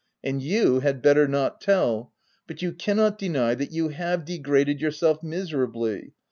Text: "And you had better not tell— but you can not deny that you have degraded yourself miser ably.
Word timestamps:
"And 0.23 0.41
you 0.41 0.79
had 0.79 1.03
better 1.03 1.27
not 1.27 1.61
tell— 1.61 2.11
but 2.47 2.63
you 2.63 2.71
can 2.71 2.97
not 2.97 3.19
deny 3.19 3.53
that 3.53 3.71
you 3.71 3.89
have 3.89 4.25
degraded 4.25 4.81
yourself 4.81 5.21
miser 5.21 5.63
ably. 5.63 6.13